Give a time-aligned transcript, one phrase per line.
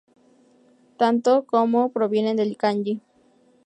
[0.99, 3.01] Tanto や como ヤ provienen del kanji 也.